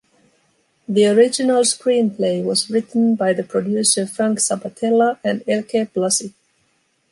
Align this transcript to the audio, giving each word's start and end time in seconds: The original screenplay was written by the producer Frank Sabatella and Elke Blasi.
The 0.89 1.05
original 1.05 1.61
screenplay 1.61 2.43
was 2.43 2.71
written 2.71 3.13
by 3.13 3.33
the 3.33 3.43
producer 3.43 4.07
Frank 4.07 4.39
Sabatella 4.39 5.19
and 5.23 5.43
Elke 5.47 5.93
Blasi. 5.93 6.33